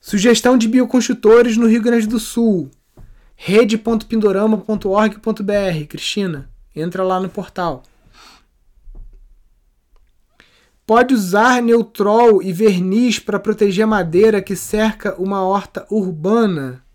[0.00, 2.70] Sugestão de bioconstrutores no Rio Grande do Sul.
[3.34, 5.86] rede.pindorama.org.br.
[5.88, 7.82] Cristina, entra lá no portal.
[10.86, 16.85] Pode usar neutrol e verniz para proteger a madeira que cerca uma horta urbana.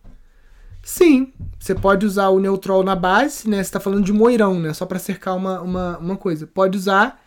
[0.83, 3.57] Sim, você pode usar o Neutrol na base, né?
[3.57, 4.73] Você está falando de moirão, né?
[4.73, 6.47] Só para cercar uma, uma, uma coisa.
[6.47, 7.21] Pode usar.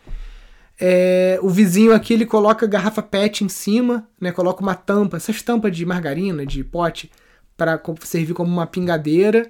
[0.79, 4.31] É, o vizinho aqui ele coloca garrafa PET em cima, né?
[4.31, 7.09] Coloca uma tampa, essas tampas de margarina, de pote,
[7.55, 9.47] para servir como uma pingadeira.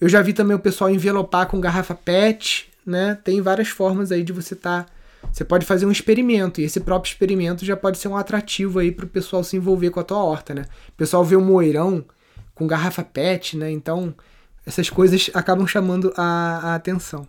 [0.00, 3.16] Eu já vi também o pessoal envelopar com garrafa PET, né?
[3.22, 4.84] Tem várias formas aí de você estar.
[4.84, 4.92] Tá,
[5.32, 8.92] você pode fazer um experimento, e esse próprio experimento já pode ser um atrativo aí
[8.92, 10.66] para o pessoal se envolver com a tua horta, né?
[10.88, 12.04] O pessoal vê o moeirão
[12.54, 13.70] com garrafa PET, né?
[13.70, 14.14] Então,
[14.66, 17.26] essas coisas acabam chamando a, a atenção.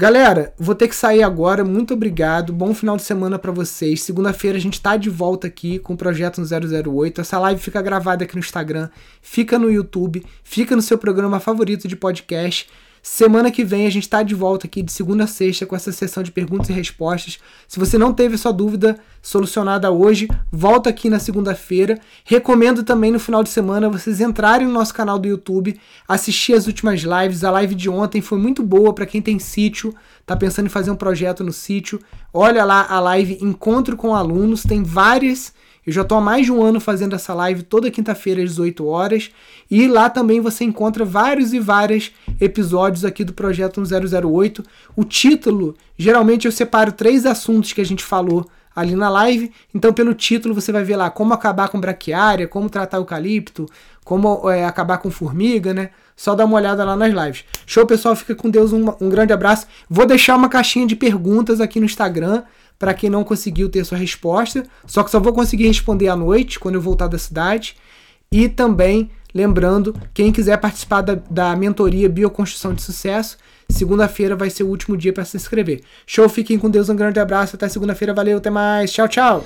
[0.00, 1.64] Galera, vou ter que sair agora.
[1.64, 2.52] Muito obrigado.
[2.52, 4.00] Bom final de semana para vocês.
[4.00, 7.20] Segunda-feira a gente tá de volta aqui com o projeto 008.
[7.20, 8.88] Essa live fica gravada aqui no Instagram,
[9.20, 12.68] fica no YouTube, fica no seu programa favorito de podcast.
[13.10, 15.90] Semana que vem a gente está de volta aqui de segunda a sexta com essa
[15.90, 17.38] sessão de perguntas e respostas.
[17.66, 21.98] Se você não teve sua dúvida solucionada hoje, volta aqui na segunda-feira.
[22.22, 26.66] Recomendo também no final de semana vocês entrarem no nosso canal do YouTube, assistir as
[26.66, 27.42] últimas lives.
[27.42, 29.92] A live de ontem foi muito boa para quem tem sítio,
[30.26, 31.98] tá pensando em fazer um projeto no sítio.
[32.32, 35.52] Olha lá a live Encontro com Alunos, tem várias
[35.88, 38.86] eu já estou há mais de um ano fazendo essa live toda quinta-feira às 18
[38.86, 39.30] horas.
[39.70, 44.62] E lá também você encontra vários e vários episódios aqui do Projeto 1008.
[44.94, 49.50] O título, geralmente eu separo três assuntos que a gente falou ali na live.
[49.74, 53.64] Então, pelo título, você vai ver lá como acabar com braquiária, como tratar eucalipto,
[54.04, 55.88] como é, acabar com formiga, né?
[56.14, 57.46] Só dá uma olhada lá nas lives.
[57.64, 58.14] Show, pessoal.
[58.14, 58.74] Fica com Deus.
[58.74, 59.66] Um, um grande abraço.
[59.88, 62.42] Vou deixar uma caixinha de perguntas aqui no Instagram
[62.78, 64.64] para quem não conseguiu ter sua resposta.
[64.86, 67.76] Só que só vou conseguir responder à noite, quando eu voltar da cidade.
[68.30, 74.62] E também, lembrando, quem quiser participar da, da mentoria Bioconstrução de Sucesso, segunda-feira vai ser
[74.62, 75.82] o último dia para se inscrever.
[76.06, 79.44] Show, fiquem com Deus, um grande abraço, até segunda-feira, valeu, até mais, tchau, tchau!